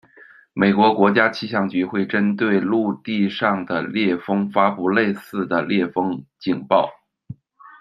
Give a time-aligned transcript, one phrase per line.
[0.53, 6.89] 美国国家气象局会针对陆地上的烈风发布类似的烈风警报。